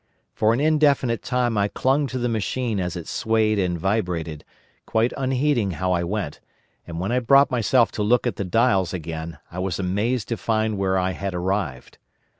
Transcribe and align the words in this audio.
For 0.33 0.51
an 0.51 0.59
indefinite 0.59 1.21
time 1.21 1.59
I 1.59 1.67
clung 1.67 2.07
to 2.07 2.17
the 2.17 2.27
machine 2.27 2.79
as 2.79 2.95
it 2.95 3.07
swayed 3.07 3.59
and 3.59 3.77
vibrated, 3.79 4.43
quite 4.87 5.13
unheeding 5.15 5.73
how 5.77 5.91
I 5.91 6.03
went, 6.03 6.39
and 6.87 6.99
when 6.99 7.11
I 7.11 7.19
brought 7.19 7.51
myself 7.51 7.91
to 7.91 8.01
look 8.01 8.25
at 8.25 8.35
the 8.37 8.43
dials 8.43 8.95
again 8.95 9.37
I 9.51 9.59
was 9.59 9.77
amazed 9.77 10.27
to 10.29 10.37
find 10.37 10.79
where 10.79 10.97
I 10.97 11.11
had 11.11 11.35
arrived. 11.35 11.99